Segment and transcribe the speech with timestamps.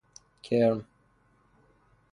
[0.43, 0.83] کرم